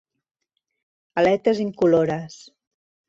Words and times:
Aletes 1.21 1.57
incolores. 1.67 2.33